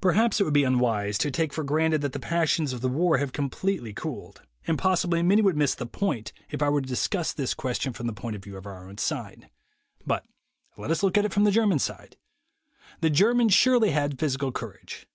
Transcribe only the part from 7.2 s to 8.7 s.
POWER 157 to discuss this question from the point of view of